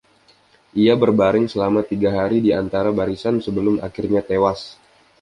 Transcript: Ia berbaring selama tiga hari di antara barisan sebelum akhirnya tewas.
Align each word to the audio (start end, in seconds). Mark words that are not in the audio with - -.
Ia 0.83 0.93
berbaring 1.03 1.45
selama 1.53 1.81
tiga 1.91 2.09
hari 2.19 2.37
di 2.45 2.49
antara 2.61 2.89
barisan 2.99 3.35
sebelum 3.45 3.75
akhirnya 3.87 4.21
tewas. 4.29 4.59